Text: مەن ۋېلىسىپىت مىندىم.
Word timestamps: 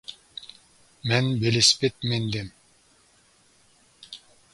مەن 1.11 1.27
ۋېلىسىپىت 1.43 2.07
مىندىم. 2.13 2.49